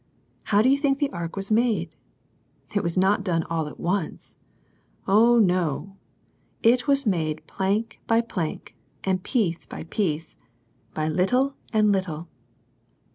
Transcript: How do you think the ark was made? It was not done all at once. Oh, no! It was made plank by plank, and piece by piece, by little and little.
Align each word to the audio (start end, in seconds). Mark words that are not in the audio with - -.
How 0.45 0.63
do 0.63 0.69
you 0.69 0.79
think 0.79 0.97
the 0.97 1.11
ark 1.11 1.35
was 1.35 1.51
made? 1.51 1.95
It 2.73 2.81
was 2.81 2.97
not 2.97 3.23
done 3.23 3.43
all 3.51 3.67
at 3.67 3.79
once. 3.79 4.35
Oh, 5.07 5.37
no! 5.37 5.95
It 6.63 6.87
was 6.87 7.05
made 7.05 7.45
plank 7.45 7.99
by 8.07 8.21
plank, 8.21 8.75
and 9.03 9.21
piece 9.21 9.67
by 9.67 9.83
piece, 9.83 10.35
by 10.95 11.07
little 11.07 11.53
and 11.71 11.91
little. 11.91 12.27